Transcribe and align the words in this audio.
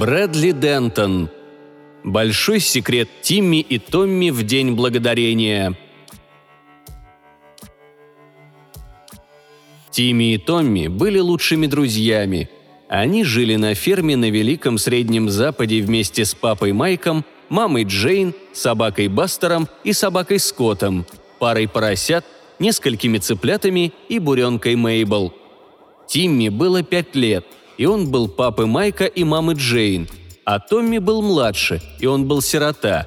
Брэдли 0.00 0.52
Дентон. 0.52 1.28
Большой 2.04 2.60
секрет 2.60 3.06
Тимми 3.20 3.60
и 3.60 3.78
Томми 3.78 4.30
в 4.30 4.44
День 4.44 4.72
Благодарения. 4.72 5.76
Тимми 9.90 10.32
и 10.32 10.38
Томми 10.38 10.86
были 10.86 11.18
лучшими 11.18 11.66
друзьями. 11.66 12.48
Они 12.88 13.24
жили 13.24 13.56
на 13.56 13.74
ферме 13.74 14.16
на 14.16 14.30
Великом 14.30 14.78
Среднем 14.78 15.28
Западе 15.28 15.82
вместе 15.82 16.24
с 16.24 16.34
папой 16.34 16.72
Майком, 16.72 17.22
мамой 17.50 17.84
Джейн, 17.84 18.32
собакой 18.54 19.08
Бастером 19.08 19.68
и 19.84 19.92
собакой 19.92 20.38
Скоттом, 20.38 21.04
парой 21.38 21.68
поросят, 21.68 22.24
несколькими 22.58 23.18
цыплятами 23.18 23.92
и 24.08 24.18
буренкой 24.18 24.76
Мейбл. 24.76 25.34
Тимми 26.08 26.48
было 26.48 26.82
пять 26.82 27.14
лет– 27.14 27.44
и 27.80 27.86
он 27.86 28.10
был 28.10 28.28
папы 28.28 28.66
Майка 28.66 29.06
и 29.06 29.24
мамы 29.24 29.54
Джейн, 29.54 30.06
а 30.44 30.60
Томми 30.60 30.98
был 30.98 31.22
младше, 31.22 31.80
и 31.98 32.04
он 32.04 32.28
был 32.28 32.42
сирота. 32.42 33.06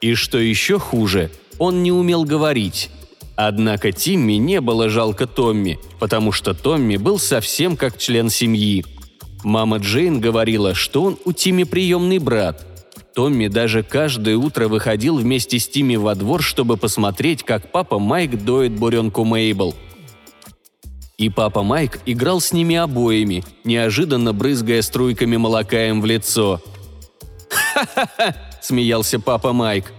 И 0.00 0.14
что 0.14 0.38
еще 0.38 0.78
хуже, 0.78 1.32
он 1.58 1.82
не 1.82 1.90
умел 1.90 2.22
говорить. 2.22 2.90
Однако 3.34 3.90
Тимми 3.90 4.34
не 4.34 4.60
было 4.60 4.88
жалко 4.88 5.26
Томми, 5.26 5.80
потому 5.98 6.30
что 6.30 6.54
Томми 6.54 6.96
был 6.96 7.18
совсем 7.18 7.76
как 7.76 7.98
член 7.98 8.30
семьи. 8.30 8.84
Мама 9.42 9.78
Джейн 9.78 10.20
говорила, 10.20 10.74
что 10.74 11.02
он 11.02 11.18
у 11.24 11.32
Тимми 11.32 11.64
приемный 11.64 12.20
брат. 12.20 12.64
Томми 13.16 13.48
даже 13.48 13.82
каждое 13.82 14.36
утро 14.36 14.68
выходил 14.68 15.16
вместе 15.16 15.58
с 15.58 15.66
Тимми 15.66 15.96
во 15.96 16.14
двор, 16.14 16.40
чтобы 16.40 16.76
посмотреть, 16.76 17.42
как 17.42 17.72
папа 17.72 17.98
Майк 17.98 18.44
доит 18.44 18.78
буренку 18.78 19.24
Мейбл– 19.24 19.74
и 21.18 21.28
папа 21.28 21.62
Майк 21.62 22.00
играл 22.06 22.40
с 22.40 22.52
ними 22.52 22.76
обоими, 22.76 23.44
неожиданно 23.64 24.32
брызгая 24.32 24.82
струйками 24.82 25.36
молока 25.36 25.86
им 25.86 26.00
в 26.00 26.06
лицо. 26.06 26.60
«Ха-ха-ха!»– 27.48 28.34
смеялся 28.62 29.20
папа 29.20 29.52
Майк. 29.52 29.92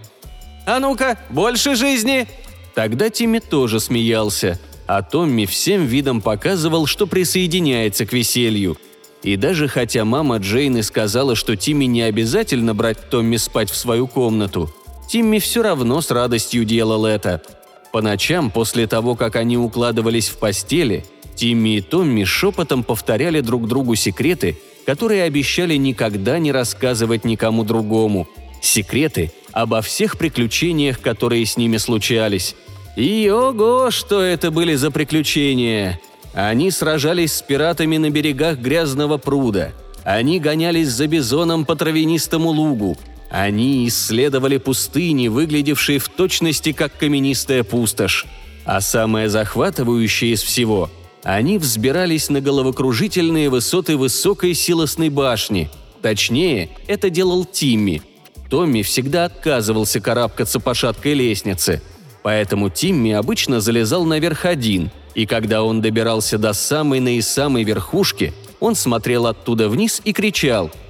«А 0.66 0.78
ну-ка, 0.78 1.18
больше 1.30 1.74
жизни!» 1.74 2.26
Тогда 2.74 3.08
Тимми 3.08 3.38
тоже 3.38 3.80
смеялся, 3.80 4.60
а 4.86 5.02
Томми 5.02 5.46
всем 5.46 5.86
видом 5.86 6.20
показывал, 6.20 6.84
что 6.84 7.06
присоединяется 7.06 8.04
к 8.04 8.12
веселью. 8.12 8.76
И 9.22 9.36
даже 9.36 9.66
хотя 9.66 10.04
мама 10.04 10.36
Джейн 10.36 10.76
и 10.76 10.82
сказала, 10.82 11.34
что 11.34 11.56
Тимми 11.56 11.86
не 11.86 12.02
обязательно 12.02 12.74
брать 12.74 13.08
Томми 13.08 13.38
спать 13.38 13.70
в 13.70 13.76
свою 13.76 14.06
комнату, 14.06 14.70
Тимми 15.08 15.38
все 15.38 15.62
равно 15.62 16.02
с 16.02 16.10
радостью 16.10 16.64
делал 16.64 17.06
это– 17.06 17.42
по 17.96 18.02
ночам, 18.02 18.50
после 18.50 18.86
того, 18.86 19.14
как 19.14 19.36
они 19.36 19.56
укладывались 19.56 20.28
в 20.28 20.36
постели, 20.36 21.06
Тимми 21.34 21.78
и 21.78 21.80
Томми 21.80 22.24
шепотом 22.24 22.84
повторяли 22.84 23.40
друг 23.40 23.66
другу 23.66 23.94
секреты, 23.94 24.58
которые 24.84 25.22
обещали 25.22 25.76
никогда 25.76 26.38
не 26.38 26.52
рассказывать 26.52 27.24
никому 27.24 27.64
другому. 27.64 28.28
Секреты 28.60 29.32
обо 29.50 29.80
всех 29.80 30.18
приключениях, 30.18 31.00
которые 31.00 31.46
с 31.46 31.56
ними 31.56 31.78
случались. 31.78 32.54
И 32.96 33.32
ого, 33.34 33.90
что 33.90 34.20
это 34.20 34.50
были 34.50 34.74
за 34.74 34.90
приключения! 34.90 35.98
Они 36.34 36.70
сражались 36.70 37.32
с 37.32 37.40
пиратами 37.40 37.96
на 37.96 38.10
берегах 38.10 38.58
грязного 38.58 39.16
пруда. 39.16 39.72
Они 40.04 40.38
гонялись 40.38 40.90
за 40.90 41.06
бизоном 41.06 41.64
по 41.64 41.74
травянистому 41.76 42.50
лугу. 42.50 42.98
Они 43.30 43.88
исследовали 43.88 44.58
пустыни, 44.58 45.28
выглядевшие 45.28 45.98
в 45.98 46.08
точности 46.08 46.72
как 46.72 46.96
каменистая 46.96 47.64
пустошь. 47.64 48.26
А 48.64 48.80
самое 48.80 49.28
захватывающее 49.28 50.32
из 50.32 50.42
всего– 50.42 50.90
они 51.26 51.58
взбирались 51.58 52.30
на 52.30 52.40
головокружительные 52.40 53.50
высоты 53.50 53.96
высокой 53.96 54.54
силосной 54.54 55.08
башни. 55.08 55.68
Точнее, 56.00 56.68
это 56.86 57.10
делал 57.10 57.44
Тимми. 57.44 58.00
Томми 58.48 58.82
всегда 58.82 59.24
отказывался 59.24 60.00
карабкаться 60.00 60.60
по 60.60 60.72
шаткой 60.72 61.14
лестнице. 61.14 61.82
Поэтому 62.22 62.70
Тимми 62.70 63.10
обычно 63.10 63.60
залезал 63.60 64.04
наверх 64.04 64.44
один, 64.44 64.92
и 65.16 65.26
когда 65.26 65.64
он 65.64 65.80
добирался 65.80 66.38
до 66.38 66.52
самой 66.52 67.00
наисамой 67.00 67.64
верхушки, 67.64 68.32
он 68.60 68.76
смотрел 68.76 69.26
оттуда 69.26 69.68
вниз 69.68 70.00
и 70.04 70.12
кричал– 70.12 70.70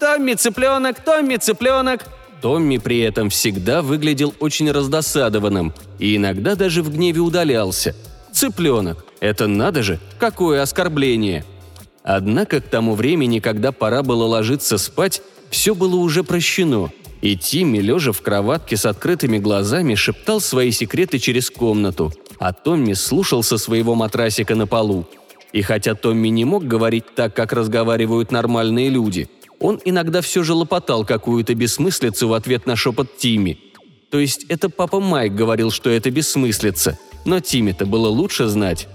«Томми, 0.00 0.34
цыпленок! 0.34 1.00
Томми, 1.00 1.36
цыпленок!» 1.36 2.06
Томми 2.40 2.78
при 2.78 3.00
этом 3.00 3.30
всегда 3.30 3.82
выглядел 3.82 4.32
очень 4.38 4.70
раздосадованным 4.70 5.72
и 5.98 6.16
иногда 6.16 6.54
даже 6.54 6.82
в 6.82 6.92
гневе 6.92 7.20
удалялся. 7.20 7.96
Цыпленок! 8.32 9.04
Это 9.18 9.48
надо 9.48 9.82
же, 9.82 9.98
какое 10.18 10.62
оскорбление! 10.62 11.44
Однако 12.04 12.60
к 12.60 12.68
тому 12.68 12.94
времени, 12.94 13.40
когда 13.40 13.72
пора 13.72 14.02
было 14.02 14.24
ложиться 14.24 14.78
спать, 14.78 15.20
все 15.50 15.74
было 15.74 15.96
уже 15.96 16.22
прощено, 16.22 16.90
и 17.20 17.36
Тимми, 17.36 17.78
лежа 17.78 18.12
в 18.12 18.22
кроватке 18.22 18.76
с 18.76 18.86
открытыми 18.86 19.38
глазами, 19.38 19.96
шептал 19.96 20.40
свои 20.40 20.70
секреты 20.70 21.18
через 21.18 21.50
комнату, 21.50 22.12
а 22.38 22.52
Томми 22.52 22.92
слушал 22.92 23.42
со 23.42 23.58
своего 23.58 23.96
матрасика 23.96 24.54
на 24.54 24.68
полу. 24.68 25.06
И 25.52 25.62
хотя 25.62 25.94
Томми 25.94 26.28
не 26.28 26.44
мог 26.44 26.64
говорить 26.64 27.14
так, 27.16 27.34
как 27.34 27.52
разговаривают 27.52 28.30
нормальные 28.30 28.90
люди– 28.90 29.28
он 29.60 29.80
иногда 29.84 30.20
все 30.20 30.42
же 30.42 30.54
лопотал 30.54 31.04
какую-то 31.04 31.54
бессмыслицу 31.54 32.28
в 32.28 32.34
ответ 32.34 32.66
на 32.66 32.76
шепот 32.76 33.16
Тимми. 33.16 33.58
То 34.10 34.18
есть 34.18 34.44
это 34.48 34.68
папа 34.68 35.00
Майк 35.00 35.34
говорил, 35.34 35.70
что 35.70 35.90
это 35.90 36.10
бессмыслица, 36.10 36.98
но 37.24 37.40
Тимми-то 37.40 37.86
было 37.86 38.08
лучше 38.08 38.46
знать. 38.46 38.88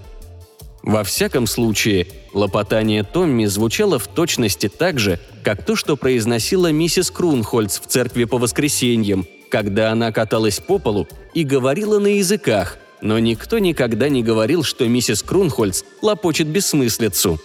Во 0.81 1.03
всяком 1.05 1.47
случае, 1.47 2.07
лопотание 2.33 3.03
Томми 3.03 3.45
звучало 3.45 3.99
в 3.99 4.07
точности 4.07 4.67
так 4.67 4.99
же, 4.99 5.19
как 5.43 5.65
то, 5.65 5.77
что 5.77 5.95
произносила 5.95 6.71
миссис 6.71 7.09
Крунхольц 7.09 7.79
в 7.79 7.87
церкви 7.87 8.25
по 8.25 8.37
воскресеньям, 8.37 9.25
когда 9.49 9.91
она 9.91 10.11
каталась 10.11 10.59
по 10.59 10.79
полу 10.79 11.07
и 11.33 11.43
говорила 11.43 11.99
на 11.99 12.17
языках, 12.17 12.77
но 13.01 13.17
никто 13.19 13.59
никогда 13.59 14.09
не 14.09 14.23
говорил, 14.23 14.63
что 14.63 14.85
миссис 14.87 15.23
Крунхольц 15.23 15.83
лопочет 16.01 16.47
бессмыслицу. 16.47 17.39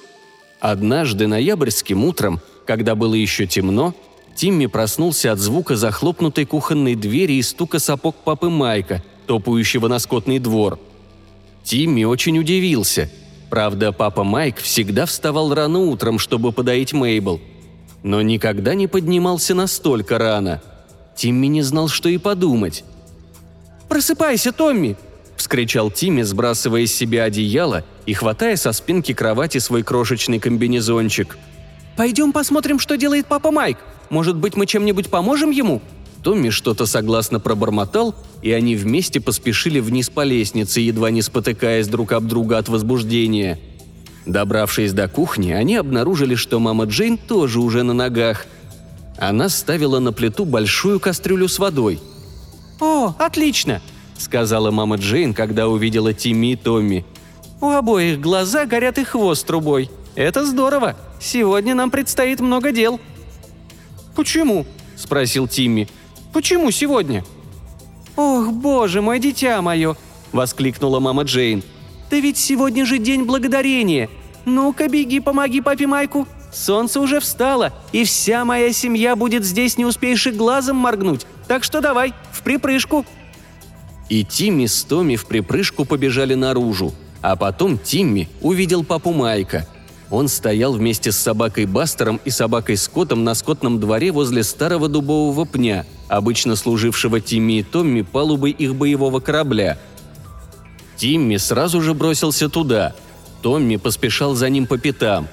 Однажды 0.58 1.28
ноябрьским 1.28 2.04
утром 2.04 2.40
когда 2.68 2.94
было 2.94 3.14
еще 3.14 3.46
темно, 3.46 3.94
Тимми 4.34 4.66
проснулся 4.66 5.32
от 5.32 5.38
звука 5.38 5.74
захлопнутой 5.74 6.44
кухонной 6.44 6.96
двери 6.96 7.32
и 7.32 7.42
стука 7.42 7.78
сапог 7.78 8.14
папы 8.16 8.50
Майка, 8.50 9.02
топающего 9.26 9.88
на 9.88 9.98
скотный 9.98 10.38
двор. 10.38 10.78
Тимми 11.64 12.04
очень 12.04 12.38
удивился. 12.38 13.10
Правда, 13.48 13.90
папа 13.90 14.22
Майк 14.22 14.58
всегда 14.58 15.06
вставал 15.06 15.54
рано 15.54 15.78
утром, 15.78 16.18
чтобы 16.18 16.52
подоить 16.52 16.92
Мейбл. 16.92 17.40
Но 18.02 18.20
никогда 18.20 18.74
не 18.74 18.86
поднимался 18.86 19.54
настолько 19.54 20.18
рано. 20.18 20.62
Тимми 21.16 21.46
не 21.46 21.62
знал, 21.62 21.88
что 21.88 22.10
и 22.10 22.18
подумать. 22.18 22.84
«Просыпайся, 23.88 24.52
Томми!»– 24.52 24.98
вскричал 25.38 25.90
Тимми, 25.90 26.20
сбрасывая 26.20 26.86
с 26.86 26.92
себя 26.92 27.24
одеяло 27.24 27.82
и 28.04 28.12
хватая 28.12 28.56
со 28.56 28.72
спинки 28.72 29.14
кровати 29.14 29.56
свой 29.56 29.82
крошечный 29.82 30.38
комбинезончик– 30.38 31.38
«Пойдем 31.98 32.30
посмотрим, 32.30 32.78
что 32.78 32.96
делает 32.96 33.26
папа 33.26 33.50
Майк. 33.50 33.76
Может 34.08 34.36
быть, 34.36 34.54
мы 34.54 34.66
чем-нибудь 34.66 35.10
поможем 35.10 35.50
ему?» 35.50 35.82
Томми 36.22 36.50
что-то 36.50 36.86
согласно 36.86 37.40
пробормотал, 37.40 38.14
и 38.40 38.52
они 38.52 38.76
вместе 38.76 39.20
поспешили 39.20 39.80
вниз 39.80 40.08
по 40.08 40.22
лестнице, 40.22 40.78
едва 40.78 41.10
не 41.10 41.22
спотыкаясь 41.22 41.88
друг 41.88 42.12
об 42.12 42.28
друга 42.28 42.58
от 42.58 42.68
возбуждения. 42.68 43.58
Добравшись 44.26 44.92
до 44.92 45.08
кухни, 45.08 45.50
они 45.50 45.74
обнаружили, 45.74 46.36
что 46.36 46.60
мама 46.60 46.84
Джейн 46.84 47.18
тоже 47.18 47.58
уже 47.58 47.82
на 47.82 47.94
ногах. 47.94 48.46
Она 49.18 49.48
ставила 49.48 49.98
на 49.98 50.12
плиту 50.12 50.44
большую 50.44 51.00
кастрюлю 51.00 51.48
с 51.48 51.58
водой. 51.58 51.98
«О, 52.78 53.12
отлично!»– 53.18 53.82
сказала 54.18 54.70
мама 54.70 54.98
Джейн, 54.98 55.34
когда 55.34 55.66
увидела 55.66 56.14
Тимми 56.14 56.52
и 56.52 56.56
Томми. 56.56 57.04
«У 57.60 57.70
обоих 57.70 58.20
глаза 58.20 58.66
горят 58.66 58.98
и 58.98 59.04
хвост 59.04 59.44
трубой. 59.44 59.90
Это 60.14 60.46
здорово!» 60.46 60.94
Сегодня 61.20 61.74
нам 61.74 61.90
предстоит 61.90 62.40
много 62.40 62.72
дел». 62.72 63.00
«Почему?»– 64.14 64.66
спросил 64.96 65.46
Тимми. 65.46 65.88
«Почему 66.32 66.70
сегодня?» 66.70 67.24
«Ох, 68.16 68.48
боже 68.48 69.00
мой, 69.00 69.20
дитя 69.20 69.62
мое!»– 69.62 69.96
воскликнула 70.32 70.98
мама 71.00 71.22
Джейн. 71.22 71.62
«Да 72.10 72.18
ведь 72.18 72.36
сегодня 72.36 72.84
же 72.84 72.98
день 72.98 73.24
благодарения! 73.24 74.08
Ну-ка, 74.44 74.88
беги, 74.88 75.20
помоги 75.20 75.60
папе 75.60 75.86
Майку! 75.86 76.26
Солнце 76.52 77.00
уже 77.00 77.20
встало, 77.20 77.72
и 77.92 78.04
вся 78.04 78.44
моя 78.44 78.72
семья 78.72 79.14
будет 79.14 79.44
здесь, 79.44 79.76
не 79.76 79.84
успеешь 79.84 80.26
и 80.26 80.30
глазом 80.30 80.76
моргнуть, 80.76 81.26
так 81.46 81.62
что 81.62 81.80
давай, 81.80 82.14
в 82.32 82.42
припрыжку!» 82.42 83.04
И 84.08 84.24
Тимми 84.24 84.66
с 84.66 84.82
Томми 84.84 85.16
в 85.16 85.26
припрыжку 85.26 85.84
побежали 85.84 86.34
наружу, 86.34 86.94
а 87.20 87.36
потом 87.36 87.78
Тимми 87.78 88.28
увидел 88.40 88.82
папу 88.82 89.12
Майка– 89.12 89.68
он 90.10 90.28
стоял 90.28 90.72
вместе 90.72 91.12
с 91.12 91.18
собакой 91.18 91.66
Бастером 91.66 92.20
и 92.24 92.30
собакой 92.30 92.76
Скоттом 92.76 93.24
на 93.24 93.34
скотном 93.34 93.78
дворе 93.78 94.10
возле 94.10 94.42
старого 94.42 94.88
дубового 94.88 95.44
пня, 95.44 95.84
обычно 96.08 96.56
служившего 96.56 97.20
Тимми 97.20 97.60
и 97.60 97.62
Томми 97.62 98.02
палубой 98.02 98.52
их 98.52 98.74
боевого 98.74 99.20
корабля. 99.20 99.78
Тимми 100.96 101.36
сразу 101.36 101.82
же 101.82 101.94
бросился 101.94 102.48
туда. 102.48 102.94
Томми 103.42 103.76
поспешал 103.76 104.34
за 104.34 104.48
ним 104.48 104.66
по 104.66 104.78
пятам. 104.78 105.28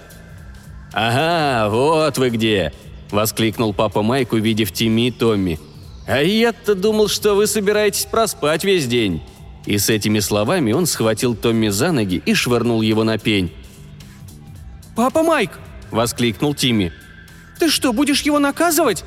«Ага, 0.94 1.70
вот 1.70 2.18
вы 2.18 2.30
где!»– 2.30 2.72
воскликнул 3.12 3.74
папа 3.74 4.02
Майк, 4.02 4.34
увидев 4.34 4.72
Тимми 4.72 5.08
и 5.08 5.12
Томми. 5.12 5.60
«А 6.08 6.22
я-то 6.22 6.76
думал, 6.76 7.08
что 7.08 7.34
вы 7.34 7.48
собираетесь 7.48 8.06
проспать 8.06 8.64
весь 8.64 8.88
день». 8.88 9.22
И 9.66 9.80
с 9.80 9.90
этими 9.90 10.20
словами 10.20 10.74
он 10.74 10.86
схватил 10.86 11.34
Томми 11.34 11.70
за 11.70 11.92
ноги 11.92 12.22
и 12.24 12.36
швырнул 12.36 12.82
его 12.82 13.04
на 13.04 13.18
пень. 13.18 13.52
«Папа 14.96 15.24
Майк!»– 15.24 15.52
воскликнул 15.92 16.56
Тимми. 16.56 16.92
«Ты 17.60 17.70
что, 17.70 17.94
будешь 17.94 18.22
его 18.22 18.40
наказывать?» 18.40 19.04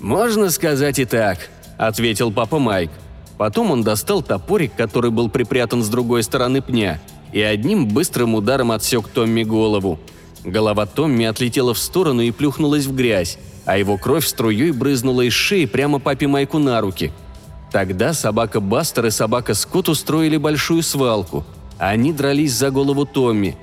«Можно 0.00 0.50
сказать 0.50 0.98
и 0.98 1.04
так»,– 1.04 1.48
ответил 1.78 2.32
папа 2.32 2.58
Майк. 2.58 2.90
Потом 3.38 3.70
он 3.70 3.82
достал 3.82 4.22
топорик, 4.22 4.74
который 4.76 5.10
был 5.10 5.28
припрятан 5.28 5.82
с 5.82 5.88
другой 5.88 6.22
стороны 6.22 6.62
пня, 6.62 7.00
и 7.32 7.40
одним 7.40 7.88
быстрым 7.88 8.34
ударом 8.34 8.72
отсек 8.72 9.08
Томми 9.08 9.42
голову. 9.42 9.98
Голова 10.44 10.86
Томми 10.86 11.26
отлетела 11.26 11.74
в 11.74 11.78
сторону 11.78 12.22
и 12.22 12.30
плюхнулась 12.30 12.86
в 12.86 12.94
грязь, 12.94 13.38
а 13.66 13.78
его 13.78 13.98
кровь 13.98 14.26
струей 14.26 14.70
брызнула 14.70 15.22
из 15.22 15.32
шеи 15.32 15.66
прямо 15.66 15.98
папе 15.98 16.28
Майку 16.28 16.58
на 16.58 16.80
руки. 16.80 17.12
Тогда 17.72 18.14
собака 18.14 18.60
Бастер 18.60 19.06
и 19.06 19.10
собака 19.10 19.54
Скотт 19.54 19.88
устроили 19.88 20.36
большую 20.36 20.82
свалку. 20.82 21.44
Они 21.78 22.12
дрались 22.12 22.54
за 22.54 22.70
голову 22.70 23.04
Томми. 23.04 23.56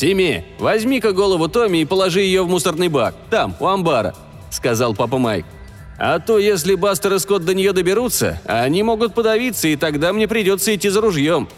«Тимми, 0.00 0.46
возьми-ка 0.58 1.12
голову 1.12 1.46
Томми 1.48 1.82
и 1.82 1.84
положи 1.84 2.22
ее 2.22 2.42
в 2.42 2.48
мусорный 2.48 2.88
бак, 2.88 3.14
там, 3.28 3.54
у 3.60 3.66
амбара»,— 3.66 4.14
сказал 4.50 4.94
папа 4.94 5.18
Майк. 5.18 5.44
А 5.98 6.18
то, 6.20 6.38
если 6.38 6.74
Бастер 6.74 7.12
и 7.12 7.18
Скотт 7.18 7.44
до 7.44 7.52
нее 7.54 7.74
доберутся, 7.74 8.40
они 8.46 8.82
могут 8.82 9.12
подавиться, 9.12 9.68
и 9.68 9.76
тогда 9.76 10.14
мне 10.14 10.26
придется 10.26 10.74
идти 10.74 10.88
за 10.88 11.02
ружьем». 11.02 11.50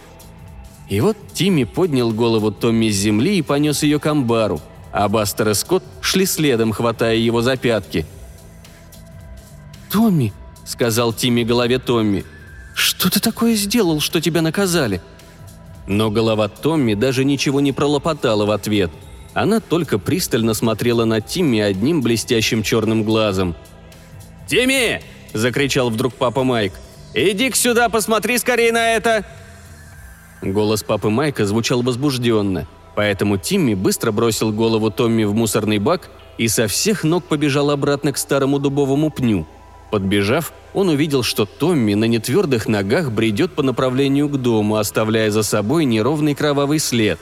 И 0.89 1.01
вот 1.01 1.17
Тимми 1.33 1.63
поднял 1.63 2.11
голову 2.11 2.51
Томми 2.51 2.89
с 2.89 2.97
земли 2.97 3.39
и 3.39 3.43
понес 3.43 3.85
ее 3.85 4.01
к 4.01 4.07
амбару, 4.07 4.61
а 4.91 5.09
Бастер 5.09 5.51
и 5.51 5.55
Скотт 5.55 5.85
шли 6.01 6.27
следом, 6.27 6.73
хватая 6.73 7.15
его 7.15 7.43
за 7.43 7.57
пятки. 7.57 8.07
«Томми»,— 9.89 10.33
сказал 10.65 11.13
Тимми 11.13 11.45
голове 11.45 11.79
Томми,— 11.79 12.25
«что 12.75 13.09
ты 13.09 13.21
такое 13.21 13.55
сделал, 13.55 14.01
что 14.01 14.21
тебя 14.21 14.43
наказали?» 14.43 15.01
Но 15.87 16.11
голова 16.11 16.49
Томми 16.49 16.95
даже 16.95 17.25
ничего 17.25 17.61
не 17.61 17.73
пролопотала 17.73 18.47
в 18.47 18.51
ответ. 18.51 18.91
Она 19.35 19.61
только 19.61 19.99
пристально 19.99 20.55
смотрела 20.55 21.05
на 21.05 21.21
Тимми 21.21 21.61
одним 21.61 22.03
блестящим 22.03 22.63
черным 22.63 23.03
глазом— 23.05 23.55
«Тимми!»– 24.53 25.01
закричал 25.33 25.89
вдруг 25.89 26.13
папа 26.13 26.45
Майк. 26.45 26.75
«Иди-ка 27.15 27.57
сюда, 27.57 27.89
посмотри 27.89 28.37
скорее 28.37 28.71
на 28.71 28.91
это!» 28.91 29.25
Голос 30.43 30.83
папы 30.83 31.09
Майка 31.09 31.47
звучал 31.47 31.83
возбужденно, 31.83 32.69
поэтому 32.95 33.39
Тимми 33.39 33.73
быстро 33.73 34.13
бросил 34.13 34.53
голову 34.53 34.91
Томми 34.91 35.25
в 35.25 35.33
мусорный 35.33 35.79
бак 35.79 36.11
и 36.37 36.49
со 36.49 36.67
всех 36.67 37.03
ног 37.03 37.25
побежал 37.25 37.71
обратно 37.71 38.13
к 38.13 38.19
старому 38.19 38.59
дубовому 38.59 39.11
пню. 39.11 39.47
Подбежав, 39.93 40.55
он 40.73 40.89
увидел, 40.89 41.23
что 41.23 41.45
Томми 41.45 41.93
на 41.93 42.07
нетвердых 42.07 42.67
ногах 42.67 43.11
бредет 43.13 43.53
по 43.53 43.63
направлению 43.63 44.27
к 44.31 44.39
дому, 44.39 44.77
оставляя 44.77 45.31
за 45.31 45.43
собой 45.43 45.85
неровный 45.85 46.35
кровавый 46.35 46.79
след. 46.79 47.19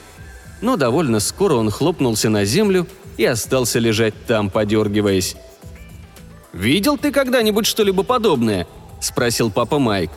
Но 0.61 0.77
довольно 0.77 1.19
скоро 1.19 1.55
он 1.55 1.69
хлопнулся 1.69 2.29
на 2.29 2.45
землю 2.45 2.87
и 3.17 3.25
остался 3.25 3.77
лежать 3.79 4.13
там, 4.25 4.49
подергиваясь. 4.49 5.35
«Видел 6.53 6.97
ты 6.97 7.11
когда-нибудь 7.11 7.65
что-либо 7.65 8.03
подобное?»– 8.03 8.65
спросил 9.01 9.51
папа 9.51 9.77
Майк. 9.77 10.11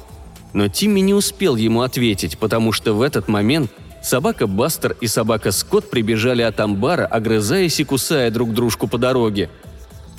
Но 0.53 0.69
Тимми 0.69 1.01
не 1.01 1.13
успел 1.13 1.57
ему 1.57 1.83
ответить, 1.83 2.39
потому 2.39 2.71
что 2.71 2.93
в 2.93 3.03
этот 3.03 3.27
момент 3.27 3.69
собака 4.01 4.47
Бастер 4.47 4.97
и 5.01 5.09
собака 5.09 5.51
Скотт 5.51 5.91
прибежали 5.91 6.43
от 6.43 6.61
амбара, 6.61 7.05
огрызаясь 7.05 7.81
и 7.81 7.85
кусая 7.85 8.31
друг 8.31 8.55
дружку 8.55 8.87
по 8.87 8.97
дороге. 8.97 9.51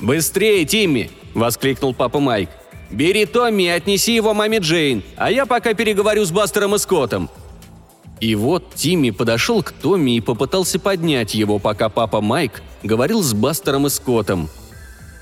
«Быстрее, 0.02 0.66
Тимми!»– 0.66 1.10
воскликнул 1.36 1.94
папа 1.94 2.20
Майк. 2.20 2.50
«Бери 2.90 3.26
Томми 3.26 3.64
и 3.64 3.68
отнеси 3.68 4.16
его 4.16 4.34
маме 4.34 4.58
Джейн, 4.58 5.04
а 5.18 5.30
я 5.32 5.46
пока 5.46 5.76
переговорю 5.76 6.26
с 6.26 6.32
Бастером 6.32 6.76
и 6.76 6.80
Скоттом». 6.80 7.30
И 8.20 8.34
вот 8.34 8.74
Тимми 8.74 9.12
подошел 9.12 9.62
к 9.62 9.72
Томми 9.72 10.16
и 10.16 10.22
попытался 10.22 10.80
поднять 10.80 11.36
его, 11.36 11.60
пока 11.60 11.90
папа 11.90 12.22
Майк 12.22 12.64
говорил 12.82 13.22
с 13.22 13.34
Бастером 13.34 13.86
и 13.86 13.90
Скоттом– 13.90 14.50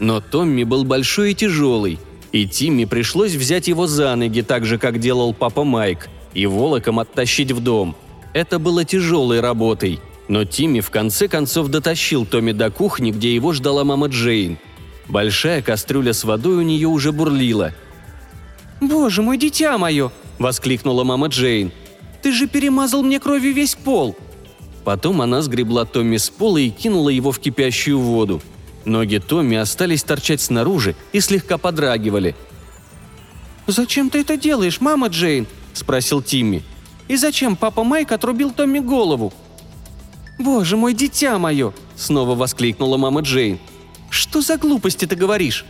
но 0.04 0.19
Томми 0.19 0.63
был 0.63 0.83
большой 0.83 1.31
и 1.31 1.36
тяжелый, 1.36 1.98
и 2.33 2.45
Тимми 2.45 2.83
пришлось 2.83 3.36
взять 3.36 3.69
его 3.69 3.88
за 3.88 4.13
ноги, 4.16 4.42
так 4.42 4.66
же, 4.66 4.77
как 4.77 5.00
делал 5.00 5.33
папа 5.33 5.63
Майк, 5.63 6.09
и 6.33 6.45
волоком 6.45 7.00
оттащить 7.00 7.54
в 7.54 7.62
дом. 7.62 7.95
Это 8.33 8.59
было 8.59 8.83
тяжелой 8.83 9.39
работой, 9.39 10.01
но 10.27 10.44
Тимми 10.44 10.81
в 10.81 10.89
конце 10.89 11.30
концов 11.30 11.69
дотащил 11.69 12.25
Томми 12.25 12.51
до 12.51 12.69
кухни, 12.69 13.12
где 13.12 13.33
его 13.33 13.54
ждала 13.54 13.86
мама 13.86 14.07
Джейн. 14.07 14.57
Большая 15.07 15.61
кастрюля 15.61 16.13
с 16.13 16.23
водой 16.23 16.55
у 16.55 16.61
нее 16.61 16.88
уже 16.88 17.11
бурлила. 17.11 17.73
«Боже 18.81 19.21
мой, 19.21 19.38
дитя 19.38 19.77
мое!»– 19.77 20.11
воскликнула 20.39 21.03
мама 21.03 21.27
Джейн. 21.27 21.71
«Ты 22.21 22.31
же 22.31 22.47
перемазал 22.47 23.03
мне 23.03 23.19
кровью 23.19 23.53
весь 23.53 23.75
пол!» 23.75 24.15
Потом 24.83 25.21
она 25.21 25.41
сгребла 25.41 25.85
Томми 25.85 26.17
с 26.17 26.29
пола 26.29 26.57
и 26.57 26.69
кинула 26.69 27.09
его 27.09 27.31
в 27.31 27.39
кипящую 27.39 28.00
воду– 28.00 28.41
Ноги 28.85 29.17
Томми 29.17 29.57
остались 29.57 30.03
торчать 30.03 30.41
снаружи 30.41 30.95
и 31.13 31.19
слегка 31.19 31.57
подрагивали. 31.57 32.35
«Зачем 33.65 34.09
ты 34.09 34.19
это 34.19 34.35
делаешь, 34.35 34.81
мама 34.81 35.07
Джейн?»– 35.07 35.47
спросил 35.73 36.21
Тимми. 36.21 36.63
«И 37.07 37.15
зачем 37.15 37.56
папа 37.56 37.83
Майк 37.83 38.11
отрубил 38.11 38.51
Томми 38.51 38.79
голову?» 38.79 39.33
«Боже 40.38 40.75
мой, 40.75 40.94
дитя 40.94 41.38
мое!»– 41.38 41.73
снова 41.95 42.35
воскликнула 42.35 42.97
мама 42.97 43.21
Джейн. 43.21 43.59
«Что 44.13 44.42
за 44.42 44.57
глупости 44.57 45.06
ты 45.06 45.15
говоришь?» 45.15 45.65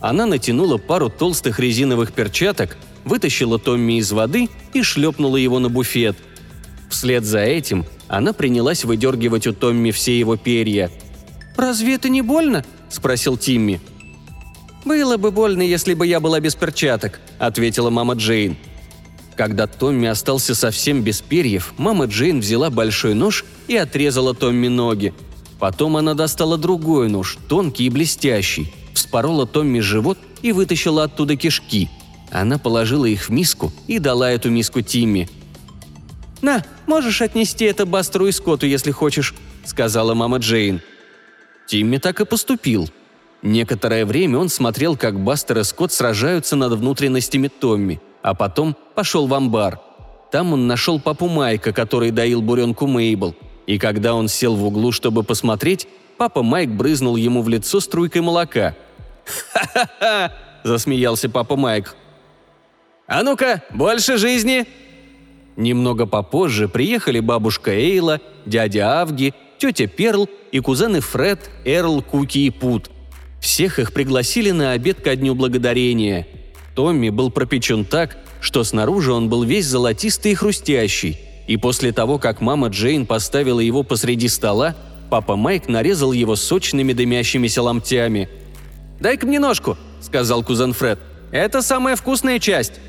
Она 0.00 0.26
натянула 0.26 0.78
пару 0.78 1.10
толстых 1.10 1.60
резиновых 1.60 2.12
перчаток, 2.12 2.76
вытащила 3.04 3.58
Томми 3.58 3.98
из 3.98 4.10
воды 4.12 4.48
и 4.72 4.82
шлепнула 4.82 5.36
его 5.36 5.58
на 5.58 5.68
буфет. 5.68 6.16
Вслед 6.88 7.24
за 7.24 7.40
этим 7.40 7.84
она 8.08 8.32
принялась 8.32 8.84
выдергивать 8.84 9.46
у 9.46 9.52
Томми 9.52 9.90
все 9.90 10.18
его 10.18 10.36
перья– 10.36 10.90
«Разве 11.56 11.94
это 11.94 12.08
не 12.08 12.22
больно?»– 12.22 12.64
спросил 12.88 13.36
Тимми. 13.36 13.80
«Было 14.84 15.16
бы 15.16 15.30
больно, 15.30 15.62
если 15.62 15.94
бы 15.94 16.06
я 16.06 16.18
была 16.18 16.40
без 16.40 16.54
перчаток»,– 16.54 17.20
ответила 17.38 17.90
мама 17.90 18.14
Джейн. 18.14 18.56
Когда 19.36 19.66
Томми 19.66 20.08
остался 20.08 20.54
совсем 20.54 21.02
без 21.02 21.20
перьев, 21.20 21.72
мама 21.78 22.06
Джейн 22.06 22.40
взяла 22.40 22.68
большой 22.70 23.14
нож 23.14 23.44
и 23.68 23.76
отрезала 23.76 24.34
Томми 24.34 24.68
ноги. 24.68 25.14
Потом 25.62 25.96
она 25.96 26.14
достала 26.14 26.58
другой 26.58 27.08
нож, 27.08 27.38
тонкий 27.48 27.84
и 27.84 27.88
блестящий, 27.88 28.74
вспорола 28.94 29.46
Томми 29.46 29.78
живот 29.78 30.18
и 30.42 30.50
вытащила 30.50 31.04
оттуда 31.04 31.36
кишки. 31.36 31.88
Она 32.32 32.58
положила 32.58 33.04
их 33.04 33.28
в 33.28 33.30
миску 33.30 33.72
и 33.86 34.00
дала 34.00 34.32
эту 34.32 34.50
миску 34.50 34.80
Тимми. 34.80 35.28
«На, 36.40 36.64
можешь 36.88 37.22
отнести 37.22 37.64
это 37.64 37.86
Бастеру 37.86 38.26
и 38.26 38.32
Скотту, 38.32 38.66
если 38.66 38.90
хочешь»,— 38.90 39.36
сказала 39.64 40.14
мама 40.14 40.38
Джейн. 40.38 40.80
Тимми 41.68 41.98
так 41.98 42.20
и 42.20 42.24
поступил. 42.24 42.90
Некоторое 43.42 44.04
время 44.04 44.38
он 44.38 44.48
смотрел, 44.48 44.96
как 44.96 45.22
Бастер 45.22 45.60
и 45.60 45.62
Скотт 45.62 45.92
сражаются 45.92 46.56
над 46.56 46.72
внутренностями 46.72 47.46
Томми, 47.46 48.00
а 48.20 48.34
потом 48.34 48.76
пошел 48.96 49.28
в 49.28 49.34
амбар. 49.34 49.78
Там 50.32 50.54
он 50.54 50.66
нашел 50.66 50.98
папу 50.98 51.28
Майка, 51.28 51.72
который 51.72 52.10
доил 52.10 52.42
буренку 52.42 52.88
Мейбл. 52.88 53.36
И 53.66 53.78
когда 53.78 54.14
он 54.14 54.28
сел 54.28 54.56
в 54.56 54.64
углу, 54.64 54.92
чтобы 54.92 55.22
посмотреть, 55.22 55.86
папа 56.16 56.42
Майк 56.42 56.70
брызнул 56.70 57.16
ему 57.16 57.42
в 57.42 57.48
лицо 57.48 57.80
струйкой 57.80 58.22
молока. 58.22 58.74
«Ха-ха-ха!»– 59.24 60.32
засмеялся 60.64 61.28
папа 61.28 61.56
Майк. 61.56 61.96
«А 63.06 63.22
ну-ка, 63.22 63.62
больше 63.70 64.16
жизни!» 64.16 64.66
Немного 65.56 66.06
попозже 66.06 66.68
приехали 66.68 67.20
бабушка 67.20 67.72
Эйла, 67.72 68.20
дядя 68.46 69.02
Авги, 69.02 69.34
тетя 69.58 69.86
Перл 69.86 70.28
и 70.50 70.60
кузены 70.60 71.00
Фред, 71.00 71.50
Эрл, 71.64 72.02
Куки 72.02 72.46
и 72.46 72.50
Пут. 72.50 72.90
Всех 73.40 73.78
их 73.78 73.92
пригласили 73.92 74.50
на 74.50 74.72
обед 74.72 75.00
ко 75.02 75.14
Дню 75.14 75.34
Благодарения. 75.34 76.26
Томми 76.74 77.10
был 77.10 77.30
пропечен 77.30 77.84
так, 77.84 78.16
что 78.40 78.64
снаружи 78.64 79.12
он 79.12 79.28
был 79.28 79.44
весь 79.44 79.66
золотистый 79.66 80.32
и 80.32 80.34
хрустящий. 80.34 81.18
И 81.52 81.58
после 81.58 81.92
того, 81.92 82.18
как 82.18 82.40
мама 82.40 82.68
Джейн 82.68 83.04
поставила 83.04 83.60
его 83.60 83.82
посреди 83.82 84.26
стола, 84.28 84.74
папа 85.10 85.36
Майк 85.36 85.68
нарезал 85.68 86.12
его 86.12 86.34
сочными 86.34 86.94
дымящимися 86.94 87.60
ломтями. 87.60 88.30
«Дай-ка 89.00 89.26
мне 89.26 89.38
ножку»,— 89.38 89.76
сказал 90.00 90.42
кузен 90.42 90.72
Фред. 90.72 90.98
«Это 91.30 91.60
самая 91.60 91.94
вкусная 91.94 92.38
часть». 92.38 92.80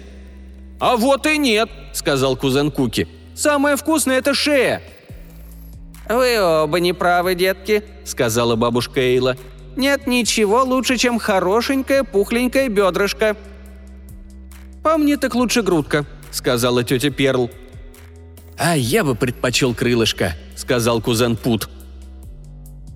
«А 0.80 0.96
вот 0.96 1.28
и 1.28 1.38
нет»,— 1.38 1.70
сказал 1.92 2.38
кузен 2.38 2.72
Куки. 2.72 3.10
«Самое 3.36 3.76
вкусное— 3.76 4.18
это 4.20 4.34
шея». 4.34 4.82
«Вы 6.08 6.42
оба 6.42 6.80
не 6.80 6.94
правы, 6.94 7.36
детки»,— 7.36 7.84
сказала 8.06 8.56
бабушка 8.56 9.02
Эйла. 9.02 9.36
«Нет 9.76 10.08
ничего 10.08 10.64
лучше, 10.64 10.96
чем 10.96 11.20
хорошенькое 11.20 12.06
пухленькое 12.06 12.70
бедрышко». 12.70 13.36
«По 14.82 14.98
мне 14.98 15.18
так 15.18 15.36
лучше 15.36 15.64
грудка»,— 15.64 16.06
сказала 16.32 16.86
тетя 16.86 17.10
Перл. 17.10 17.52
«А 18.58 18.76
я 18.76 19.04
бы 19.04 19.16
предпочел 19.16 19.74
крылышко»,— 19.74 20.36
сказал 20.56 21.02
кузен 21.02 21.36
Пут. 21.36 21.70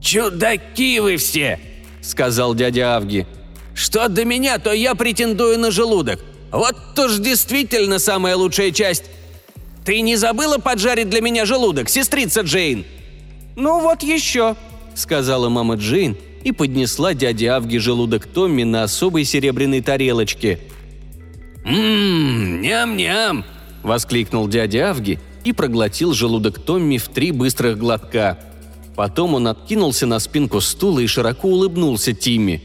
«Чудаки 0.01 0.99
вы 0.99 1.17
все!»– 1.17 1.59
сказал 2.01 2.53
дядя 2.53 2.95
Авги. 2.95 3.27
«Что 3.73 4.07
до 4.07 4.25
меня, 4.25 4.59
то 4.59 4.71
я 4.71 4.95
претендую 4.95 5.59
на 5.59 5.71
желудок. 5.71 6.23
Вот 6.51 6.97
уж 6.97 7.17
действительно 7.17 7.99
самая 7.99 8.35
лучшая 8.35 8.71
часть. 8.71 9.05
Ты 9.85 10.01
не 10.01 10.15
забыла 10.15 10.57
поджарить 10.57 11.09
для 11.09 11.21
меня 11.21 11.45
желудок, 11.45 11.89
сестрица 11.89 12.41
Джейн?» 12.41 12.85
«Ну 13.55 13.81
вот 13.81 14.03
еще»,– 14.03 14.55
сказала 14.95 15.49
мама 15.49 15.75
Джейн 15.75 16.17
и 16.43 16.51
поднесла 16.51 17.13
дяде 17.13 17.49
Авги 17.49 17.77
желудок 17.77 18.27
Томми 18.27 18.63
на 18.63 18.83
особой 18.83 19.25
серебряной 19.25 19.81
тарелочке. 19.81 20.59
«Ммм, 21.65 22.61
ням-ням!»– 22.61 23.43
воскликнул 23.83 24.47
дядя 24.47 24.91
Авги 24.91 25.19
и 25.47 25.53
проглотил 25.53 26.13
желудок 26.13 26.59
Томми 26.59 26.97
в 26.97 27.07
три 27.07 27.31
быстрых 27.31 27.77
глотка. 27.77 28.37
Потом 28.97 29.33
он 29.33 29.47
откинулся 29.47 30.05
на 30.05 30.19
спинку 30.19 30.59
стула 30.59 30.99
и 30.99 31.07
широко 31.07 31.47
улыбнулся 31.47 32.13
Тимми. 32.13 32.63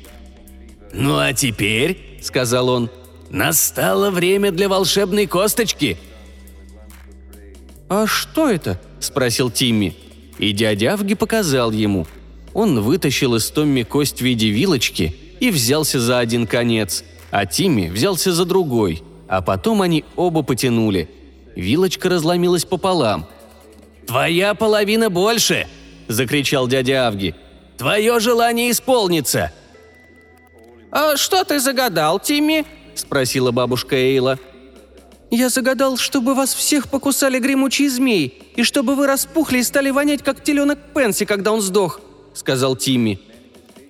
«Ну 0.93 1.17
а 1.17 1.33
теперь»,– 1.33 2.19
сказал 2.23 2.69
он,– 2.69 2.91
«настало 3.31 4.11
время 4.11 4.51
для 4.51 4.69
волшебной 4.69 5.27
косточки». 5.27 5.97
«А 7.89 8.07
что 8.09 8.51
это?»– 8.51 8.81
спросил 9.01 9.51
Тимми. 9.51 9.95
И 10.39 10.51
дядя 10.53 10.95
Авги 10.95 11.15
показал 11.15 11.71
ему. 11.71 12.09
Он 12.53 12.81
вытащил 12.81 13.37
из 13.37 13.49
Томми 13.49 13.85
кость 13.85 14.19
в 14.19 14.23
виде 14.23 14.49
вилочки 14.49 15.15
и 15.39 15.51
взялся 15.51 16.01
за 16.01 16.19
один 16.19 16.49
конец, 16.49 17.05
а 17.31 17.47
Тимми 17.47 17.89
взялся 17.89 18.33
за 18.33 18.45
другой, 18.45 19.03
а 19.29 19.41
потом 19.41 19.83
они 19.83 20.05
оба 20.17 20.43
потянули– 20.43 21.09
Вилочка 21.57 22.09
разломилась 22.09 22.65
пополам. 22.65 23.27
«Твоя 24.07 24.55
половина 24.55 25.11
больше!»– 25.11 25.67
закричал 26.09 26.67
дядя 26.67 27.07
Авги. 27.09 27.35
«Твое 27.77 28.19
желание 28.21 28.71
исполнится!» 28.71 29.53
«А 30.91 31.17
что 31.17 31.45
ты 31.45 31.61
загадал, 31.61 32.21
Тимми?»– 32.21 32.65
спросила 32.95 33.51
бабушка 33.51 33.97
Эйла. 33.97 34.39
«Я 35.31 35.49
загадал, 35.49 35.97
чтобы 35.97 36.35
вас 36.35 36.53
всех 36.53 36.89
покусали 36.89 37.39
гремучие 37.39 37.89
змеи, 37.89 38.35
и 38.57 38.63
чтобы 38.63 38.95
вы 38.95 39.07
распухли 39.07 39.59
и 39.59 39.63
стали 39.63 39.91
вонять, 39.91 40.23
как 40.23 40.43
теленок 40.45 40.79
Пенси, 40.95 41.25
когда 41.25 41.53
он 41.53 41.63
сдох»,– 41.63 42.01
сказал 42.35 42.77
Тимми. 42.77 43.19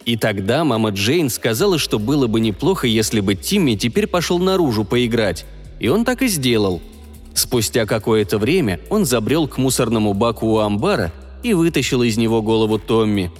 И 0.04 0.16
тогда 0.16 0.64
мама 0.64 0.90
Джейн 0.90 1.30
сказала, 1.30 1.78
что 1.78 1.98
было 1.98 2.26
бы 2.26 2.40
неплохо, 2.40 2.86
если 2.86 3.20
бы 3.20 3.34
Тимми 3.34 3.74
теперь 3.74 4.06
пошел 4.06 4.38
наружу 4.38 4.84
поиграть. 4.84 5.44
И 5.80 5.88
он 5.88 6.04
так 6.04 6.22
и 6.22 6.28
сделал– 6.28 6.80
Спустя 7.34 7.86
какое-то 7.86 8.38
время 8.38 8.80
он 8.90 9.04
забрел 9.04 9.48
к 9.48 9.58
мусорному 9.58 10.14
баку 10.14 10.46
у 10.46 10.58
амбара 10.58 11.12
и 11.42 11.54
вытащил 11.54 12.02
из 12.02 12.16
него 12.16 12.42
голову 12.42 12.78
Томми. 12.78 13.30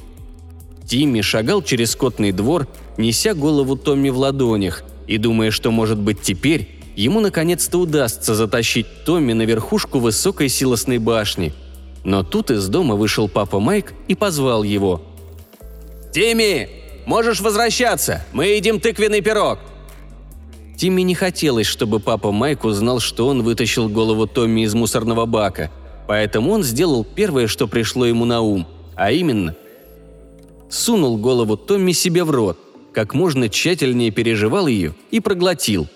Тимми 0.86 1.20
шагал 1.20 1.62
через 1.62 1.92
скотный 1.92 2.32
двор, 2.32 2.66
неся 2.96 3.34
голову 3.34 3.76
Томми 3.76 4.10
в 4.10 4.18
ладонях, 4.18 4.82
и 5.06 5.18
думая, 5.18 5.50
что, 5.50 5.70
может 5.70 5.98
быть, 5.98 6.20
теперь 6.22 6.68
ему 6.96 7.20
наконец-то 7.20 7.78
удастся 7.78 8.34
затащить 8.34 8.86
Томми 9.04 9.32
на 9.32 9.42
верхушку 9.42 9.98
высокой 9.98 10.48
силосной 10.48 10.98
башни. 10.98 11.54
Но 12.04 12.22
тут 12.24 12.50
из 12.50 12.66
дома 12.68 12.96
вышел 12.96 13.28
папа 13.28 13.60
Майк 13.60 13.94
и 14.08 14.14
позвал 14.14 14.62
его. 14.64 15.02
«Тимми, 16.12 16.68
можешь 17.06 17.40
возвращаться, 17.40 18.24
мы 18.32 18.46
едим 18.46 18.80
тыквенный 18.80 19.22
пирог!» 19.22 19.60
Тимми 20.76 21.02
не 21.02 21.14
хотелось, 21.14 21.66
чтобы 21.66 22.00
папа 22.00 22.32
Майк 22.32 22.64
узнал, 22.64 23.00
что 23.00 23.26
он 23.26 23.42
вытащил 23.42 23.88
голову 23.88 24.26
Томми 24.26 24.62
из 24.62 24.74
мусорного 24.74 25.26
бака, 25.26 25.70
поэтому 26.08 26.52
он 26.52 26.62
сделал 26.62 27.04
первое, 27.04 27.46
что 27.46 27.66
пришло 27.68 28.06
ему 28.06 28.24
на 28.24 28.40
ум, 28.40 28.66
а 28.96 29.12
именно 29.12 29.54
сунул 30.70 31.18
голову 31.18 31.56
Томми 31.56 31.92
себе 31.92 32.24
в 32.24 32.30
рот, 32.30 32.58
как 32.92 33.14
можно 33.14 33.48
тщательнее 33.48 34.10
переживал 34.10 34.66
ее 34.66 34.94
и 35.10 35.20
проглотил. 35.20 35.86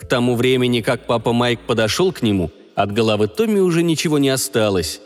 К 0.00 0.06
тому 0.06 0.36
времени, 0.36 0.80
как 0.80 1.06
папа 1.06 1.32
Майк 1.32 1.60
подошел 1.60 2.12
к 2.12 2.22
нему, 2.22 2.50
от 2.74 2.92
головы 2.92 3.28
Томми 3.28 3.60
уже 3.60 3.82
ничего 3.82 4.18
не 4.18 4.28
осталось. 4.28 5.00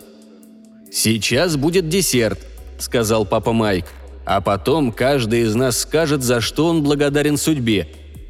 «Сейчас 0.90 1.56
будет 1.56 1.88
десерт»,— 1.88 2.38
сказал 2.78 3.26
папа 3.26 3.52
Майк. 3.52 3.84
«А 4.24 4.40
потом 4.40 4.90
каждый 4.90 5.42
из 5.42 5.54
нас 5.54 5.78
скажет, 5.78 6.22
за 6.22 6.40
что 6.40 6.66
он 6.66 6.82
благодарен 6.82 7.36
судьбе, 7.36 7.88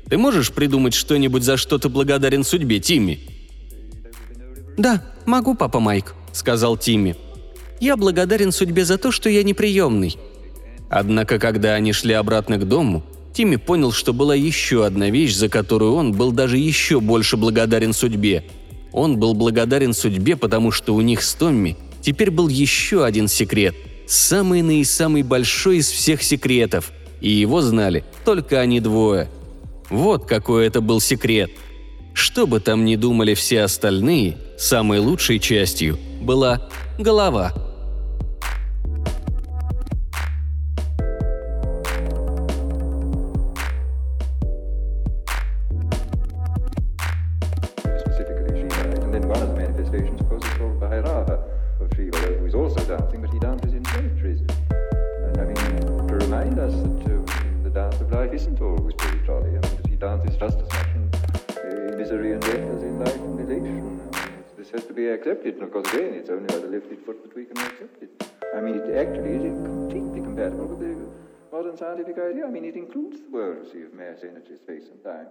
ты 0.08 0.16
можешь 0.16 0.52
придумать 0.52 0.94
что-нибудь, 0.94 1.42
за 1.42 1.56
что 1.56 1.78
ты 1.78 1.88
благодарен 1.88 2.44
судьбе, 2.44 2.80
Тимми?» 2.80 3.20
«Да, 4.76 5.02
могу, 5.26 5.54
папа 5.54 5.80
Майк»,— 5.80 6.14
сказал 6.32 6.76
Тимми. 6.76 7.16
«Я 7.80 7.96
благодарен 7.96 8.52
судьбе 8.52 8.84
за 8.84 8.96
то, 8.96 9.10
что 9.10 9.28
я 9.28 9.42
неприемный». 9.42 10.16
Однако, 10.88 11.38
когда 11.38 11.74
они 11.74 11.92
шли 11.92 12.14
обратно 12.14 12.56
к 12.56 12.66
дому, 12.66 13.04
Тимми 13.34 13.56
понял, 13.56 13.92
что 13.92 14.12
была 14.12 14.34
еще 14.34 14.86
одна 14.86 15.10
вещь, 15.10 15.34
за 15.34 15.48
которую 15.48 15.94
он 15.94 16.12
был 16.12 16.32
даже 16.32 16.56
еще 16.56 17.00
больше 17.00 17.36
благодарен 17.36 17.92
судьбе. 17.92 18.44
Он 18.92 19.18
был 19.18 19.34
благодарен 19.34 19.92
судьбе, 19.92 20.36
потому 20.36 20.70
что 20.70 20.94
у 20.94 21.00
них 21.02 21.22
с 21.22 21.34
Томми 21.34 21.76
теперь 22.00 22.30
был 22.30 22.48
еще 22.48 23.04
один 23.04 23.28
секрет. 23.28 23.74
Самый 24.06 24.62
наисамый 24.62 25.22
большой 25.22 25.78
из 25.78 25.90
всех 25.90 26.22
секретов. 26.22 26.92
И 27.20 27.30
его 27.30 27.60
знали 27.60 28.04
только 28.24 28.60
они 28.60 28.80
двое– 28.80 29.28
вот 29.90 30.26
какой 30.26 30.66
это 30.66 30.80
был 30.80 31.00
секрет. 31.00 31.50
Что 32.12 32.46
бы 32.46 32.60
там 32.60 32.84
ни 32.84 32.96
думали 32.96 33.34
все 33.34 33.62
остальные, 33.62 34.36
самой 34.56 34.98
лучшей 34.98 35.38
частью 35.38 35.98
была 36.20 36.68
голова– 36.98 37.52
accepted. 65.18 65.54
And 65.54 65.64
of 65.64 65.72
course, 65.72 65.92
again, 65.92 66.14
it's 66.14 66.30
only 66.30 66.46
by 66.46 66.58
the 66.58 66.68
lifted 66.68 67.04
foot 67.04 67.22
that 67.22 67.34
we 67.34 67.44
can 67.44 67.58
accept 67.58 68.02
it. 68.02 68.10
I 68.54 68.60
mean, 68.60 68.76
it 68.76 68.96
actually 68.96 69.36
is 69.50 69.58
completely 69.60 70.20
compatible 70.20 70.66
with 70.66 70.80
the 70.80 70.94
modern 71.52 71.76
scientific 71.76 72.16
idea. 72.18 72.46
I 72.46 72.50
mean, 72.50 72.64
it 72.64 72.76
includes 72.76 73.20
the 73.20 73.30
world, 73.30 73.66
see, 73.70 73.82
of 73.82 73.92
mass 73.92 74.22
energy, 74.22 74.56
space 74.56 74.88
and 74.88 75.02
time, 75.04 75.28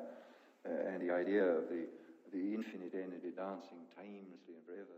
uh, 0.66 0.92
and 0.92 1.02
the 1.02 1.14
idea 1.14 1.44
of 1.44 1.70
the, 1.70 1.88
the 2.32 2.54
infinite 2.54 2.94
energy 2.94 3.34
dancing 3.36 3.82
timelessly 3.96 4.54
and 4.54 4.66
forever. 4.66 4.98